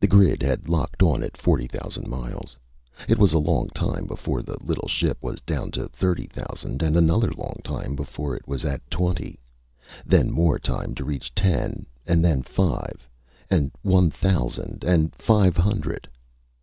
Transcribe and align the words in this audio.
The 0.00 0.06
grid 0.06 0.42
had 0.42 0.70
locked 0.70 1.02
on 1.02 1.22
at 1.22 1.36
forty 1.36 1.66
thousand 1.66 2.06
miles. 2.08 2.56
It 3.06 3.18
was 3.18 3.34
a 3.34 3.38
long 3.38 3.68
time 3.74 4.06
before 4.06 4.40
the 4.42 4.56
little 4.64 4.88
ship 4.88 5.18
was 5.20 5.42
down 5.42 5.72
to 5.72 5.90
thirty 5.90 6.26
thousand 6.26 6.82
and 6.82 6.96
another 6.96 7.30
long 7.32 7.60
time 7.62 7.94
before 7.94 8.34
it 8.34 8.48
was 8.48 8.64
at 8.64 8.90
twenty. 8.90 9.38
Then 10.06 10.30
more 10.32 10.58
time 10.58 10.94
to 10.94 11.04
reach 11.04 11.34
ten, 11.34 11.84
and 12.06 12.24
then 12.24 12.44
five, 12.44 13.06
and 13.50 13.70
one 13.82 14.08
thousand, 14.10 14.84
and 14.84 15.14
five 15.16 15.54
hundred. 15.58 16.08